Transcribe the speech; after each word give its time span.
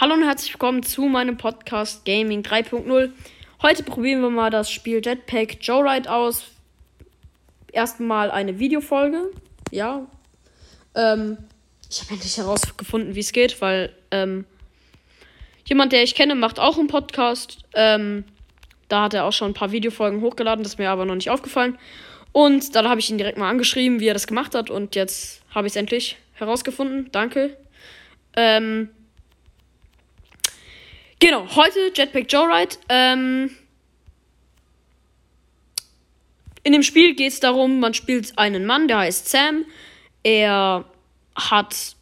Hallo 0.00 0.14
und 0.14 0.22
herzlich 0.22 0.52
willkommen 0.54 0.84
zu 0.84 1.06
meinem 1.06 1.36
Podcast 1.36 2.04
Gaming 2.04 2.42
3.0. 2.42 3.10
Heute 3.62 3.82
probieren 3.82 4.20
wir 4.20 4.30
mal 4.30 4.48
das 4.48 4.70
Spiel 4.70 5.04
Jetpack 5.04 5.58
Joyride 5.60 6.08
aus. 6.08 6.44
Erstmal 7.72 8.30
eine 8.30 8.60
Videofolge. 8.60 9.32
Ja. 9.72 10.06
Ähm, 10.94 11.36
ich 11.90 12.00
habe 12.00 12.12
endlich 12.12 12.36
herausgefunden, 12.36 13.16
wie 13.16 13.20
es 13.20 13.32
geht, 13.32 13.60
weil 13.60 13.92
ähm, 14.12 14.44
jemand, 15.64 15.90
der 15.90 16.04
ich 16.04 16.14
kenne, 16.14 16.36
macht 16.36 16.60
auch 16.60 16.78
einen 16.78 16.86
Podcast. 16.86 17.58
Ähm, 17.74 18.22
da 18.86 19.02
hat 19.02 19.14
er 19.14 19.24
auch 19.24 19.32
schon 19.32 19.50
ein 19.50 19.54
paar 19.54 19.72
Videofolgen 19.72 20.20
hochgeladen, 20.20 20.62
das 20.62 20.74
ist 20.74 20.78
mir 20.78 20.90
aber 20.90 21.06
noch 21.06 21.16
nicht 21.16 21.30
aufgefallen. 21.30 21.76
Und 22.30 22.76
dann 22.76 22.88
habe 22.88 23.00
ich 23.00 23.10
ihn 23.10 23.18
direkt 23.18 23.36
mal 23.36 23.50
angeschrieben, 23.50 23.98
wie 23.98 24.06
er 24.06 24.14
das 24.14 24.28
gemacht 24.28 24.54
hat. 24.54 24.70
Und 24.70 24.94
jetzt 24.94 25.42
habe 25.50 25.66
ich 25.66 25.72
es 25.72 25.76
endlich 25.76 26.18
herausgefunden. 26.34 27.08
Danke. 27.10 27.56
Ähm, 28.36 28.90
Genau, 31.20 31.48
heute 31.56 31.90
Jetpack 31.92 32.32
Joyride. 32.32 32.76
Ähm, 32.88 33.50
in 36.62 36.72
dem 36.72 36.84
Spiel 36.84 37.16
geht 37.16 37.32
es 37.32 37.40
darum, 37.40 37.80
man 37.80 37.92
spielt 37.92 38.38
einen 38.38 38.64
Mann, 38.66 38.86
der 38.86 38.98
heißt 38.98 39.28
Sam. 39.28 39.64
Er 40.22 40.84
hat 41.34 41.96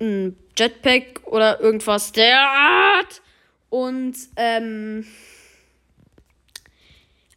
ein 0.00 0.36
Jetpack 0.58 1.22
oder 1.26 1.60
irgendwas 1.60 2.10
der 2.10 2.40
Art. 2.40 3.22
Und 3.70 4.16
ähm, 4.34 5.06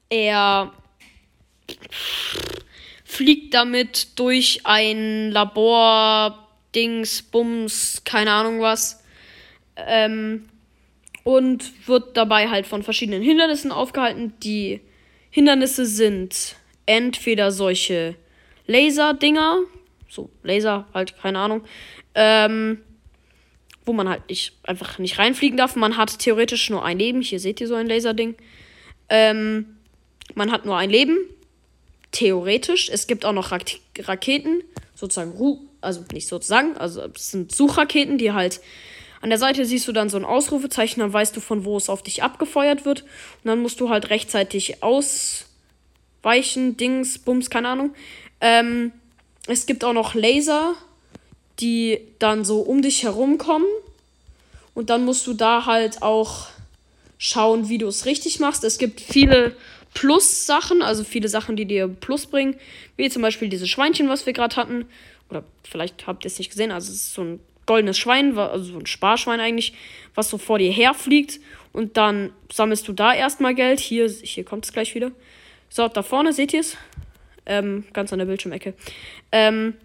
er 0.10 0.74
fliegt 3.04 3.54
damit 3.54 4.18
durch 4.18 4.62
ein 4.64 5.30
Labor, 5.30 6.48
Dings, 6.74 7.22
Bums, 7.22 8.02
keine 8.06 8.32
Ahnung 8.32 8.60
was. 8.62 9.04
Ähm, 9.76 10.50
und 11.24 11.88
wird 11.88 12.18
dabei 12.18 12.50
halt 12.50 12.68
von 12.68 12.84
verschiedenen 12.84 13.22
Hindernissen 13.22 13.72
aufgehalten. 13.72 14.34
Die 14.44 14.82
Hindernisse 15.30 15.86
sind 15.86 16.56
entweder 16.86 17.52
solche 17.52 18.16
Laser-Dinger, 18.68 19.60
so 20.10 20.30
Laser 20.44 20.88
halt, 20.94 21.16
keine 21.22 21.40
Ahnung, 21.40 21.64
ähm, 22.16 22.82
wo 23.86 23.94
man 23.94 24.10
halt 24.10 24.30
nicht, 24.30 24.54
einfach 24.64 25.00
nicht 25.00 25.18
reinfliegen 25.18 25.58
darf. 25.58 25.76
Man 25.76 25.98
hat 25.98 26.20
theoretisch 26.20 26.70
nur 26.70 26.84
ein 26.84 27.00
Leben. 27.00 27.22
Hier 27.22 27.40
seht 27.40 27.62
ihr 27.62 27.68
so 27.68 27.76
ein 27.76 27.88
Laserding. 27.88 28.36
Ähm, 29.10 29.78
man 30.36 30.52
hat 30.52 30.66
nur 30.66 30.78
ein 30.78 30.90
Leben. 30.90 31.18
Theoretisch. 32.12 32.90
Es 32.90 33.08
gibt 33.08 33.26
auch 33.26 33.34
noch 33.34 33.52
Rak 33.52 33.66
Raketen, 34.00 34.64
sozusagen, 34.96 35.34
also 35.82 36.06
nicht 36.12 36.28
sozusagen, 36.28 36.76
also 36.78 37.04
es 37.16 37.32
sind 37.32 37.52
Suchraketen, 37.52 38.18
die 38.18 38.32
halt 38.32 38.62
an 39.22 39.30
der 39.30 39.40
Seite 39.40 39.66
siehst 39.66 39.88
du 39.88 39.92
dann 39.92 40.10
so 40.10 40.18
ein 40.18 40.26
Ausrufezeichen, 40.26 41.02
dann 41.02 41.12
weißt 41.12 41.36
du, 41.36 41.42
von 41.42 41.66
wo 41.66 41.76
es 41.78 41.90
auf 41.90 42.02
dich 42.04 42.24
abgefeuert 42.24 42.86
wird. 42.86 43.02
Und 43.02 43.46
dann 43.46 43.60
musst 43.60 43.82
du 43.82 43.90
halt 43.90 44.10
rechtzeitig 44.10 44.82
ausweichen, 44.82 45.48
Dings, 46.78 47.20
Bums, 47.20 47.50
keine 47.50 47.68
Ahnung. 47.70 47.94
Ähm, 48.40 48.94
es 49.48 49.66
gibt 49.66 49.84
auch 49.84 49.94
noch 49.94 50.14
Laser, 50.14 50.76
die 51.60 52.00
dann 52.20 52.46
so 52.46 52.62
um 52.62 52.82
dich 52.82 53.04
herum 53.04 53.38
kommen. 53.38 53.66
Und 54.74 54.90
dann 54.90 55.04
musst 55.04 55.28
du 55.28 55.34
da 55.34 55.66
halt 55.66 56.02
auch 56.02 56.48
schauen, 57.18 57.68
wie 57.68 57.78
du 57.78 57.88
es 57.88 58.06
richtig 58.06 58.40
machst. 58.40 58.64
Es 58.64 58.78
gibt 58.78 59.02
viele 59.02 59.56
Plus-Sachen, 59.94 60.82
also 60.82 61.04
viele 61.04 61.28
Sachen, 61.28 61.58
die 61.58 61.66
dir 61.66 61.90
Plus 61.90 62.28
bringen. 62.28 62.56
Wie 62.96 63.10
zum 63.10 63.22
Beispiel 63.22 63.50
diese 63.50 63.68
Schweinchen, 63.68 64.08
was 64.08 64.26
wir 64.26 64.32
gerade 64.32 64.56
hatten. 64.56 64.86
Oder 65.30 65.44
vielleicht 65.70 66.08
habt 66.08 66.24
ihr 66.24 66.28
es 66.28 66.38
nicht 66.38 66.52
gesehen. 66.52 66.72
Also 66.72 66.94
es 66.94 67.00
ist 67.00 67.14
so 67.14 67.24
ein 67.24 67.40
goldenes 67.70 68.00
Schwein, 68.00 68.36
also 68.36 68.74
so 68.74 68.80
ein 68.80 68.88
Sparschwein 68.88 69.40
eigentlich, 69.40 69.74
was 70.16 70.28
so 70.28 70.40
vor 70.40 70.58
dir 70.58 70.72
herfliegt. 70.72 71.40
Und 71.72 71.98
dann 71.98 72.34
sammelst 72.52 72.88
du 72.88 72.94
da 72.94 73.14
erstmal 73.14 73.54
Geld. 73.54 73.80
Hier, 73.80 74.10
hier 74.10 74.44
kommt 74.44 74.66
es 74.66 74.74
gleich 74.74 74.96
wieder. 74.96 75.12
So, 75.70 75.88
da 75.88 76.02
vorne 76.02 76.34
seht 76.34 76.52
ihr 76.52 76.62
es. 76.62 76.78
Ähm, 77.46 77.84
ganz 77.94 78.12
an 78.12 78.18
der 78.18 78.26
Bildschirmecke. 78.26 78.74
Ähm, 79.32 79.76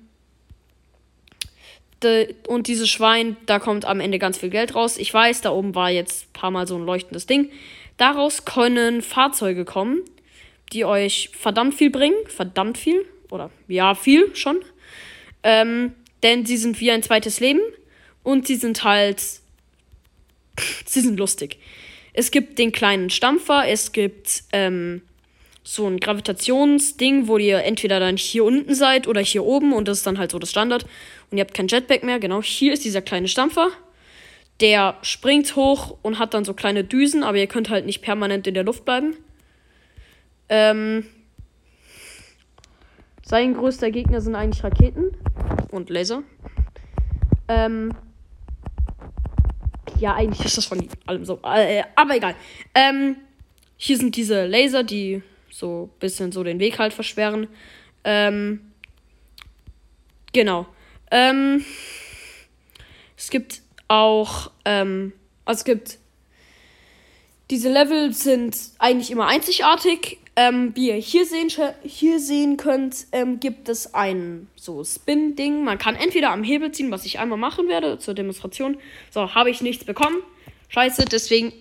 de, 2.02 2.34
und 2.48 2.68
dieses 2.68 2.88
Schwein, 2.88 3.36
da 3.44 3.58
kommt 3.58 3.84
am 3.84 4.00
Ende 4.00 4.18
ganz 4.18 4.38
viel 4.38 4.48
Geld 4.48 4.74
raus. 4.74 4.96
Ich 4.96 5.12
weiß, 5.12 5.42
da 5.42 5.50
oben 5.50 5.74
war 5.74 5.90
jetzt 5.90 6.28
ein 6.28 6.32
paar 6.32 6.50
Mal 6.50 6.66
so 6.66 6.76
ein 6.76 6.86
leuchtendes 6.86 7.26
Ding. 7.26 7.50
Daraus 7.98 8.46
können 8.46 9.02
Fahrzeuge 9.02 9.66
kommen, 9.66 10.00
die 10.72 10.86
euch 10.86 11.28
verdammt 11.38 11.74
viel 11.74 11.90
bringen. 11.90 12.16
Verdammt 12.28 12.78
viel. 12.78 13.04
Oder 13.30 13.50
ja, 13.68 13.94
viel 13.94 14.34
schon. 14.34 14.60
Ähm, 15.42 15.92
denn 16.24 16.44
sie 16.46 16.56
sind 16.56 16.80
wie 16.80 16.90
ein 16.90 17.04
zweites 17.04 17.38
Leben 17.38 17.60
und 18.24 18.48
sie 18.48 18.56
sind 18.56 18.82
halt. 18.82 19.22
sie 20.86 21.00
sind 21.00 21.18
lustig. 21.18 21.58
Es 22.12 22.30
gibt 22.30 22.58
den 22.58 22.72
kleinen 22.72 23.10
Stampfer, 23.10 23.64
es 23.68 23.92
gibt 23.92 24.44
ähm, 24.52 25.02
so 25.62 25.86
ein 25.86 25.98
Gravitationsding, 25.98 27.28
wo 27.28 27.38
ihr 27.38 27.62
entweder 27.64 28.00
dann 28.00 28.16
hier 28.16 28.44
unten 28.44 28.74
seid 28.74 29.06
oder 29.06 29.20
hier 29.20 29.44
oben 29.44 29.72
und 29.72 29.88
das 29.88 29.98
ist 29.98 30.06
dann 30.06 30.18
halt 30.18 30.30
so 30.30 30.38
das 30.38 30.50
Standard. 30.50 30.84
Und 31.30 31.38
ihr 31.38 31.44
habt 31.44 31.54
kein 31.54 31.68
Jetpack 31.68 32.02
mehr. 32.02 32.18
Genau, 32.20 32.42
hier 32.42 32.72
ist 32.72 32.84
dieser 32.84 33.02
kleine 33.02 33.28
Stampfer. 33.28 33.68
Der 34.60 34.96
springt 35.02 35.56
hoch 35.56 35.96
und 36.02 36.18
hat 36.18 36.32
dann 36.34 36.44
so 36.44 36.54
kleine 36.54 36.84
Düsen, 36.84 37.24
aber 37.24 37.38
ihr 37.38 37.48
könnt 37.48 37.70
halt 37.70 37.86
nicht 37.86 38.02
permanent 38.02 38.46
in 38.46 38.54
der 38.54 38.62
Luft 38.62 38.84
bleiben. 38.84 39.16
Ähm, 40.48 41.06
sein 43.24 43.54
größter 43.54 43.90
Gegner 43.90 44.20
sind 44.20 44.36
eigentlich 44.36 44.62
Raketen 44.62 45.16
und 45.74 45.90
Laser. 45.90 46.22
Ähm, 47.48 47.92
ja, 49.98 50.14
eigentlich 50.14 50.44
ist 50.44 50.56
das 50.56 50.66
von 50.66 50.88
allem 51.06 51.24
so. 51.24 51.40
Äh, 51.42 51.82
aber 51.94 52.16
egal. 52.16 52.34
Ähm, 52.74 53.16
hier 53.76 53.96
sind 53.98 54.16
diese 54.16 54.46
Laser, 54.46 54.82
die 54.82 55.22
so 55.50 55.90
ein 55.92 55.98
bisschen 55.98 56.32
so 56.32 56.42
den 56.42 56.58
Weg 56.58 56.78
halt 56.78 56.92
versperren. 56.92 57.48
Ähm, 58.02 58.72
genau. 60.32 60.66
Ähm, 61.10 61.64
es 63.16 63.30
gibt 63.30 63.62
auch, 63.88 64.50
ähm, 64.64 65.12
also 65.44 65.60
es 65.60 65.64
gibt, 65.64 65.98
diese 67.50 67.70
Level 67.70 68.12
sind 68.12 68.56
eigentlich 68.78 69.10
immer 69.10 69.26
einzigartig. 69.26 70.18
Ähm, 70.36 70.72
wie 70.74 70.88
ihr 70.88 70.96
hier 70.96 71.26
sehen, 71.26 71.48
hier 71.84 72.18
sehen 72.18 72.56
könnt, 72.56 73.06
ähm, 73.12 73.38
gibt 73.38 73.68
es 73.68 73.94
ein 73.94 74.48
so 74.56 74.82
Spin-Ding. 74.82 75.62
Man 75.62 75.78
kann 75.78 75.94
entweder 75.94 76.30
am 76.30 76.42
Hebel 76.42 76.72
ziehen, 76.72 76.90
was 76.90 77.06
ich 77.06 77.20
einmal 77.20 77.38
machen 77.38 77.68
werde 77.68 77.98
zur 77.98 78.14
Demonstration. 78.14 78.78
So, 79.10 79.34
habe 79.34 79.50
ich 79.50 79.62
nichts 79.62 79.84
bekommen. 79.84 80.16
Scheiße, 80.68 81.04
deswegen 81.04 81.52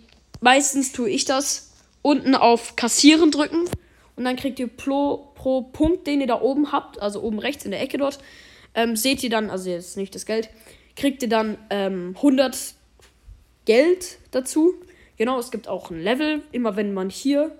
meistens 0.41 0.91
tue 0.91 1.09
ich 1.09 1.25
das. 1.25 1.71
Unten 2.01 2.33
auf 2.33 2.75
Kassieren 2.75 3.29
drücken. 3.29 3.69
Und 4.15 4.23
dann 4.23 4.35
kriegt 4.37 4.59
ihr 4.59 4.67
pro, 4.67 5.29
pro 5.35 5.61
Punkt, 5.61 6.07
den 6.07 6.21
ihr 6.21 6.27
da 6.27 6.41
oben 6.41 6.71
habt, 6.71 6.99
also 6.99 7.21
oben 7.21 7.39
rechts 7.39 7.65
in 7.65 7.71
der 7.71 7.81
Ecke 7.81 7.97
dort, 7.97 8.19
ähm, 8.75 8.95
seht 8.95 9.23
ihr 9.23 9.29
dann, 9.29 9.49
also 9.49 9.69
jetzt 9.69 9.97
nicht 9.97 10.15
das 10.15 10.25
Geld, 10.25 10.49
kriegt 10.95 11.21
ihr 11.21 11.29
dann 11.29 11.57
ähm, 11.69 12.13
100 12.17 12.73
Geld 13.65 14.17
dazu. 14.31 14.73
Genau, 15.17 15.39
es 15.39 15.51
gibt 15.51 15.67
auch 15.67 15.91
ein 15.91 16.01
Level. 16.01 16.41
Immer 16.51 16.75
wenn 16.75 16.93
man 16.93 17.09
hier 17.09 17.55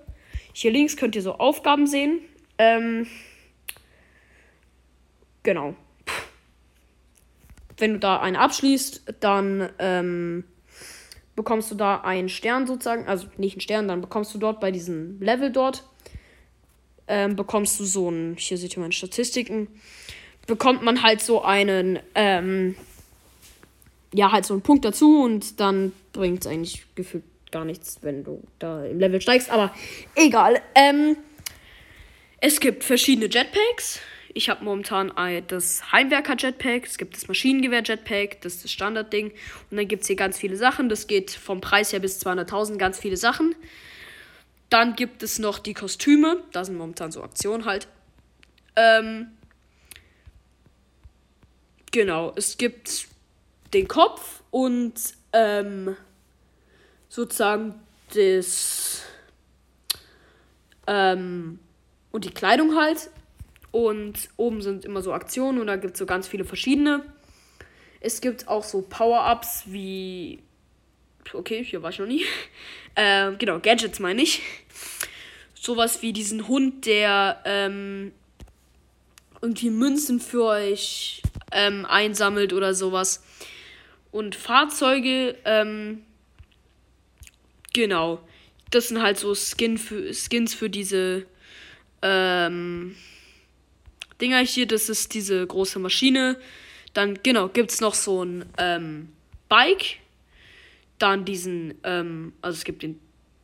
hier 0.54 0.70
links 0.70 0.96
könnt 0.96 1.16
ihr 1.16 1.22
so 1.22 1.34
Aufgaben 1.34 1.88
sehen. 1.88 2.20
Ähm, 2.58 3.08
genau. 5.42 5.74
Wenn 7.76 7.94
du 7.94 7.98
da 7.98 8.20
eine 8.20 8.38
abschließt, 8.38 9.14
dann 9.18 9.68
ähm, 9.80 10.44
bekommst 11.34 11.72
du 11.72 11.74
da 11.74 12.02
einen 12.02 12.28
Stern 12.28 12.68
sozusagen. 12.68 13.08
Also 13.08 13.26
nicht 13.36 13.54
einen 13.54 13.62
Stern, 13.62 13.88
dann 13.88 14.00
bekommst 14.00 14.32
du 14.32 14.38
dort 14.38 14.60
bei 14.60 14.70
diesem 14.70 15.20
Level 15.20 15.50
dort. 15.50 15.82
Ähm, 17.08 17.34
bekommst 17.34 17.80
du 17.80 17.84
so 17.84 18.08
ein, 18.08 18.36
hier 18.38 18.56
seht 18.56 18.76
ihr 18.76 18.80
meine 18.80 18.92
Statistiken, 18.92 19.66
bekommt 20.46 20.82
man 20.82 21.02
halt 21.02 21.20
so 21.20 21.42
einen, 21.42 21.98
ähm, 22.14 22.76
ja, 24.14 24.30
halt 24.30 24.46
so 24.46 24.54
einen 24.54 24.62
Punkt 24.62 24.84
dazu 24.84 25.22
und 25.22 25.58
dann 25.58 25.92
bringt 26.12 26.46
es 26.46 26.46
eigentlich 26.46 26.86
gefühlt 26.94 27.24
gar 27.54 27.64
nichts, 27.64 27.98
wenn 28.02 28.24
du 28.24 28.42
da 28.58 28.84
im 28.84 28.98
Level 28.98 29.20
steigst. 29.20 29.48
Aber 29.48 29.72
egal. 30.16 30.60
Ähm, 30.74 31.16
es 32.40 32.58
gibt 32.58 32.82
verschiedene 32.82 33.26
Jetpacks. 33.26 34.00
Ich 34.34 34.48
habe 34.50 34.64
momentan 34.64 35.12
das 35.46 35.92
Heimwerker-Jetpack, 35.92 36.84
es 36.84 36.98
gibt 36.98 37.14
das 37.14 37.28
Maschinengewehr-Jetpack, 37.28 38.40
das 38.40 38.56
ist 38.56 38.64
das 38.64 38.72
Standardding. 38.72 39.30
Und 39.70 39.76
dann 39.76 39.86
gibt 39.86 40.02
es 40.02 40.08
hier 40.08 40.16
ganz 40.16 40.36
viele 40.36 40.56
Sachen. 40.56 40.88
Das 40.88 41.06
geht 41.06 41.30
vom 41.30 41.60
Preis 41.60 41.92
her 41.92 42.00
bis 42.00 42.20
200.000, 42.26 42.76
ganz 42.76 42.98
viele 42.98 43.16
Sachen. 43.16 43.54
Dann 44.68 44.96
gibt 44.96 45.22
es 45.22 45.38
noch 45.38 45.60
die 45.60 45.74
Kostüme. 45.74 46.42
Da 46.50 46.64
sind 46.64 46.76
momentan 46.76 47.12
so 47.12 47.22
Aktionen 47.22 47.66
halt. 47.66 47.86
Ähm, 48.74 49.28
genau, 51.92 52.32
es 52.34 52.58
gibt 52.58 53.06
den 53.72 53.86
Kopf 53.86 54.42
und 54.50 54.94
ähm, 55.32 55.96
sozusagen 57.14 57.74
das 58.12 59.02
ähm, 60.88 61.60
und 62.10 62.24
die 62.24 62.30
Kleidung 62.30 62.74
halt. 62.74 63.08
Und 63.70 64.28
oben 64.36 64.62
sind 64.62 64.84
immer 64.84 65.02
so 65.02 65.12
Aktionen 65.12 65.60
und 65.60 65.68
da 65.68 65.76
gibt 65.76 65.94
es 65.94 65.98
so 65.98 66.06
ganz 66.06 66.26
viele 66.26 66.44
verschiedene. 66.44 67.04
Es 68.00 68.20
gibt 68.20 68.48
auch 68.48 68.64
so 68.64 68.82
Power-Ups 68.82 69.64
wie 69.66 70.40
Okay, 71.32 71.64
hier 71.64 71.82
war 71.82 71.90
ich 71.90 71.98
noch 71.98 72.06
nie. 72.06 72.24
Ähm, 72.96 73.38
genau, 73.38 73.58
Gadgets 73.58 73.98
meine 73.98 74.22
ich. 74.22 74.40
Sowas 75.52 76.00
wie 76.00 76.12
diesen 76.12 76.46
Hund, 76.46 76.86
der 76.86 77.42
ähm, 77.44 78.12
irgendwie 79.42 79.70
Münzen 79.70 80.20
für 80.20 80.44
euch 80.44 81.20
ähm, 81.50 81.86
einsammelt 81.86 82.52
oder 82.52 82.72
sowas. 82.72 83.24
Und 84.12 84.36
Fahrzeuge, 84.36 85.36
ähm, 85.44 86.04
genau. 87.74 88.20
Das 88.70 88.88
sind 88.88 89.02
halt 89.02 89.18
so 89.18 89.34
Skin 89.34 89.76
für, 89.76 90.12
Skins 90.14 90.54
für 90.54 90.70
diese 90.70 91.26
ähm, 92.00 92.96
Dinger 94.20 94.38
hier. 94.40 94.66
Das 94.66 94.88
ist 94.88 95.12
diese 95.12 95.46
große 95.46 95.78
Maschine. 95.78 96.38
Dann, 96.94 97.18
genau, 97.22 97.48
gibt 97.48 97.70
es 97.70 97.80
noch 97.80 97.94
so 97.94 98.24
ein 98.24 98.46
ähm, 98.56 99.10
Bike. 99.48 99.98
Dann 100.98 101.24
diesen, 101.24 101.74
ähm, 101.84 102.32
also 102.40 102.56
es 102.56 102.64
gibt 102.64 102.82
den 102.82 102.98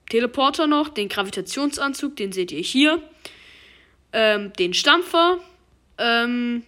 Teleporter 0.09 0.67
noch, 0.67 0.89
den 0.89 1.09
Gravitationsanzug, 1.09 2.17
den 2.17 2.33
seht 2.33 2.53
ihr 2.53 2.63
hier. 2.63 3.03
Ähm, 4.13 4.53
den 4.55 4.73
Stampfer. 4.73 5.39
Ähm, 5.99 6.65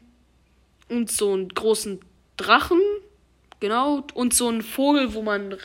und 0.88 1.11
so 1.11 1.32
einen 1.32 1.49
großen 1.49 2.00
Drachen. 2.37 2.81
Genau. 3.61 4.05
Und 4.14 4.35
so 4.35 4.49
einen 4.49 4.62
Vogel, 4.62 5.14
wo 5.14 5.23
man 5.23 5.56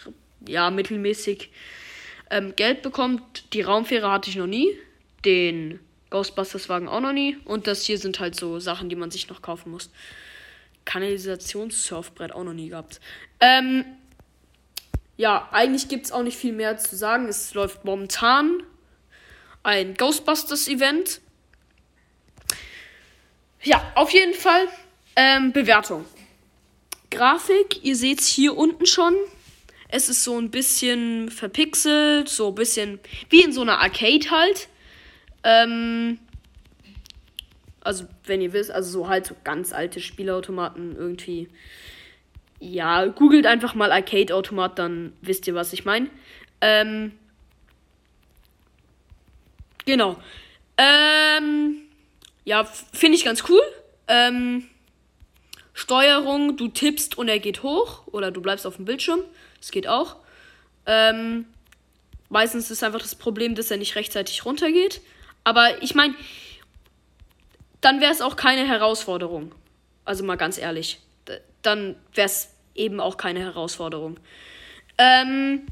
ja 0.48 0.72
mittelmäßig 0.72 1.52
ähm, 2.30 2.56
Geld 2.56 2.82
bekommt. 2.82 3.54
Die 3.54 3.62
Raumfähre 3.62 4.12
hatte 4.12 4.30
ich 4.30 4.36
noch 4.36 4.48
nie. 4.48 4.78
Den 5.26 5.80
Ghostbusters-Wagen 6.10 6.88
auch 6.88 7.02
noch 7.02 7.14
nie. 7.14 7.38
Und 7.46 7.68
das 7.68 7.84
hier 7.84 7.98
sind 7.98 8.20
halt 8.20 8.36
so 8.36 8.60
Sachen, 8.60 8.90
die 8.90 8.96
man 8.96 9.12
sich 9.12 9.30
noch 9.30 9.42
kaufen 9.42 9.72
muss. 9.72 9.90
Kanalisationssurfbrett 10.86 12.32
auch 12.32 12.44
noch 12.44 12.54
nie 12.54 12.70
gehabt. 12.70 13.02
Ähm, 13.40 13.86
ja, 15.18 15.50
eigentlich 15.52 15.90
gibt 15.90 16.06
es 16.06 16.12
auch 16.12 16.24
nicht 16.24 16.38
viel 16.38 16.54
mehr 16.54 16.78
zu 16.78 16.96
sagen. 16.96 17.28
Es 17.28 17.54
läuft 17.54 17.84
momentan 17.84 18.64
ein 19.64 19.96
Ghostbusters-Event. 19.96 21.20
Ja, 23.64 23.82
auf 23.96 24.12
jeden 24.12 24.34
Fall 24.34 24.68
ähm, 25.16 25.52
Bewertung. 25.52 26.06
Grafik, 27.10 27.84
ihr 27.84 27.96
seht 27.96 28.20
es 28.20 28.28
hier 28.28 28.56
unten 28.56 28.86
schon. 28.86 29.16
Es 29.90 30.10
ist 30.10 30.24
so 30.24 30.38
ein 30.38 30.52
bisschen 30.52 31.30
verpixelt, 31.30 32.28
so 32.28 32.50
ein 32.50 32.56
bisschen 32.56 33.00
wie 33.30 33.44
in 33.44 33.54
so 33.54 33.62
einer 33.62 33.80
Arcade 33.80 34.30
halt. 34.30 34.68
Ähm, 35.44 36.20
also, 37.82 38.06
wenn 38.26 38.42
ihr 38.42 38.52
wisst, 38.52 38.70
also 38.70 38.90
so 38.92 39.08
halt 39.08 39.26
so 39.28 39.36
ganz 39.46 39.72
alte 39.72 40.02
Spielautomaten 40.02 40.96
irgendwie. 40.96 41.48
Ja, 42.60 43.06
googelt 43.06 43.46
einfach 43.46 43.76
mal 43.76 43.92
Arcade-Automat, 43.92 44.78
dann 44.78 45.14
wisst 45.22 45.48
ihr, 45.48 45.56
was 45.56 45.72
ich 45.72 45.86
meine. 45.86 46.10
Ähm, 46.60 47.14
genau. 49.86 50.18
Ähm, 50.78 51.78
ja, 52.44 52.66
finde 52.66 53.16
ich 53.16 53.24
ganz 53.24 53.44
cool. 53.48 53.62
Ähm, 54.08 54.68
Steuerung, 55.74 56.58
du 56.58 56.68
tippst 56.68 57.18
und 57.18 57.30
er 57.30 57.40
geht 57.40 57.62
hoch 57.64 58.08
oder 58.08 58.32
du 58.32 58.42
bleibst 58.42 58.66
auf 58.66 58.78
dem 58.78 58.86
Bildschirm. 58.86 59.22
Das 59.60 59.72
geht 59.72 59.88
auch. 59.88 60.18
Ähm, 60.86 61.46
meistens 62.30 62.72
ist 62.72 62.84
einfach 62.84 63.02
das 63.02 63.16
Problem, 63.16 63.56
dass 63.56 63.72
er 63.72 63.78
nicht 63.78 63.96
rechtzeitig 63.96 64.46
runtergeht. 64.46 65.02
Aber 65.44 65.82
ich 65.82 65.96
meine, 65.96 66.16
dann 67.82 68.02
wäre 68.02 68.12
es 68.12 68.22
auch 68.22 68.36
keine 68.36 68.68
Herausforderung. 68.68 69.54
Also 70.06 70.24
mal 70.24 70.38
ganz 70.38 70.58
ehrlich. 70.58 71.00
Dann 71.62 71.96
wäre 72.14 72.28
es 72.28 72.50
eben 72.76 73.00
auch 73.00 73.18
keine 73.18 73.40
Herausforderung. 73.42 74.20
Ähm, 74.98 75.68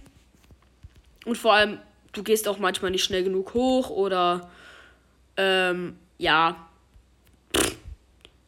und 1.26 1.38
vor 1.38 1.54
allem, 1.54 1.80
du 2.14 2.24
gehst 2.24 2.48
auch 2.48 2.58
manchmal 2.58 2.92
nicht 2.92 3.04
schnell 3.04 3.24
genug 3.24 3.54
hoch 3.54 3.90
oder 3.90 4.50
ähm, 5.38 5.98
ja. 6.18 6.68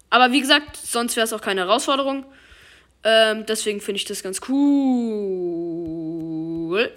Aber 0.10 0.32
wie 0.32 0.40
gesagt, 0.40 0.78
sonst 0.78 1.16
wäre 1.16 1.26
es 1.26 1.34
auch 1.34 1.42
keine 1.42 1.62
Herausforderung. 1.62 2.26
Ähm, 3.10 3.46
deswegen 3.46 3.80
finde 3.80 4.00
ich 4.00 4.06
das 4.06 4.22
ganz 4.22 4.42
cool. 4.50 4.68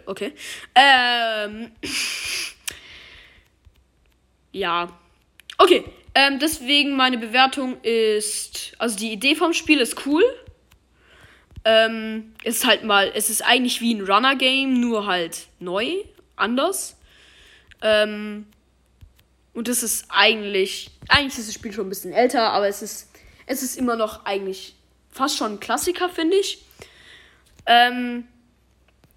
Okay. 0.07 0.33
Ähm. 0.75 1.71
ja. 4.53 4.89
Okay. 5.57 5.85
Ähm, 6.17 6.41
deswegen 6.41 6.97
meine 6.97 7.17
Bewertung 7.17 7.81
ist. 7.83 8.73
Also 8.79 8.99
die 8.99 9.13
Idee 9.13 9.37
vom 9.37 9.53
Spiel 9.53 9.79
ist 9.79 10.05
cool. 10.05 10.25
Ähm, 11.65 12.33
es 12.43 12.57
ist 12.57 12.67
halt 12.67 12.83
mal. 12.83 13.13
Es 13.15 13.31
ist 13.31 13.43
eigentlich 13.43 13.81
wie 13.81 13.95
ein 13.95 14.05
Runner-Game, 14.05 14.81
nur 14.81 15.07
halt 15.07 15.47
neu, 15.61 15.95
anders. 16.35 16.97
Ähm, 17.83 18.47
und 19.55 19.69
das 19.69 19.85
ist 19.85 20.07
eigentlich. 20.09 20.91
Eigentlich 21.07 21.39
ist 21.39 21.47
das 21.47 21.55
Spiel 21.55 21.73
schon 21.73 21.87
ein 21.87 21.91
bisschen 21.91 22.13
älter, 22.13 22.51
aber 22.51 22.67
es 22.67 22.83
ist. 22.83 23.13
Es 23.47 23.63
ist 23.63 23.79
immer 23.79 23.95
noch 23.95 24.25
eigentlich 24.25 24.75
fast 25.11 25.37
schon 25.37 25.55
ein 25.55 25.61
Klassiker, 25.61 26.09
finde 26.09 26.37
ich. 26.37 26.65
Ähm, 27.67 28.27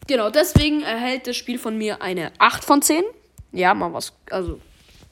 genau, 0.08 0.30
deswegen 0.30 0.84
erhält 0.84 1.28
das 1.28 1.36
Spiel 1.38 1.60
von 1.60 1.78
mir 1.78 2.02
eine 2.02 2.32
8 2.40 2.64
von 2.64 2.82
10. 2.82 3.04
Ja, 3.52 3.74
mal 3.74 3.94
was. 3.94 4.14
Also, 4.30 4.60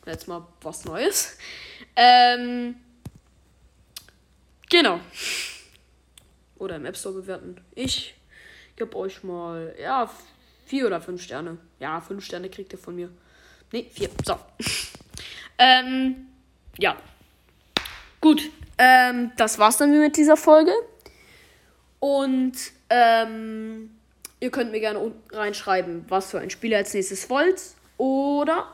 jetzt 0.06 0.28
mal 0.28 0.46
was 0.62 0.86
Neues. 0.86 1.38
Ähm, 1.96 2.76
genau. 4.70 5.00
Oder 6.58 6.76
im 6.76 6.86
App 6.86 6.98
Store 6.98 7.16
bewerten. 7.16 7.60
Ich 7.76 8.16
gebe 8.76 8.96
euch 8.96 9.24
mal, 9.24 9.76
ja, 9.82 10.10
vier 10.66 10.88
oder 10.88 11.02
fünf 11.02 11.22
Sterne. 11.22 11.58
Ja, 11.80 12.02
fünf 12.02 12.26
Sterne 12.26 12.50
kriegt 12.50 12.72
ihr 12.74 12.80
von 12.80 12.96
mir. 12.96 13.10
Ne, 13.72 13.86
vier. 13.92 14.10
So. 14.26 14.38
ähm, 15.58 16.28
ja. 16.78 16.98
Gut. 18.20 18.50
Ähm, 18.84 19.32
das 19.38 19.60
war's 19.60 19.78
dann 19.78 19.98
mit 19.98 20.18
dieser 20.18 20.36
Folge. 20.36 20.72
Und 22.00 22.54
ähm, 22.90 23.92
ihr 24.40 24.50
könnt 24.50 24.72
mir 24.72 24.80
gerne 24.80 25.12
reinschreiben, 25.32 26.06
was 26.10 26.32
für 26.32 26.40
ein 26.40 26.50
Spiel 26.50 26.72
ihr 26.72 26.78
als 26.78 26.92
nächstes 26.96 27.30
wollt. 27.30 27.62
Oder 27.98 28.68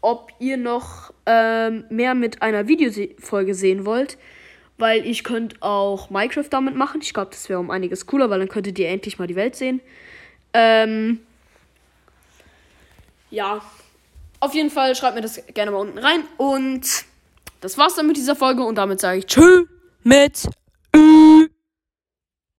ob 0.00 0.30
ihr 0.38 0.56
noch 0.58 1.12
ähm, 1.26 1.84
mehr 1.90 2.14
mit 2.14 2.40
einer 2.40 2.68
Videofolge 2.68 3.52
sehen 3.56 3.84
wollt. 3.84 4.16
Weil 4.76 5.04
ich 5.04 5.24
könnte 5.24 5.56
auch 5.58 6.08
Minecraft 6.08 6.46
damit 6.48 6.76
machen. 6.76 7.00
Ich 7.02 7.12
glaube, 7.12 7.32
das 7.32 7.48
wäre 7.48 7.58
um 7.58 7.72
einiges 7.72 8.06
cooler, 8.06 8.30
weil 8.30 8.38
dann 8.38 8.48
könntet 8.48 8.78
ihr 8.78 8.88
endlich 8.88 9.18
mal 9.18 9.26
die 9.26 9.34
Welt 9.34 9.56
sehen. 9.56 9.80
Ähm, 10.54 11.18
ja, 13.30 13.60
auf 14.38 14.54
jeden 14.54 14.70
Fall 14.70 14.94
schreibt 14.94 15.16
mir 15.16 15.22
das 15.22 15.44
gerne 15.52 15.72
mal 15.72 15.78
unten 15.78 15.98
rein. 15.98 16.22
Und 16.36 17.07
das 17.60 17.78
war's 17.78 17.94
dann 17.94 18.06
mit 18.06 18.16
dieser 18.16 18.36
Folge. 18.36 18.62
Und 18.62 18.76
damit 18.76 19.00
sage 19.00 19.18
ich 19.18 19.26
Tschüss 19.26 19.66
mit 20.04 20.48
Ü. 20.94 21.27